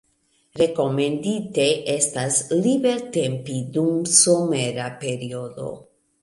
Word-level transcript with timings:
Rekomendite 0.59 1.65
estas 1.95 2.39
libertempi 2.63 3.59
dum 3.77 3.93
somera 4.15 4.89
periodo. 5.05 5.69